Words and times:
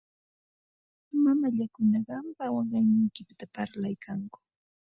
Mamallakuna 1.23 1.97
qampa 2.07 2.43
kawayniykipita 2.47 3.45
parlaykanku. 3.55 4.37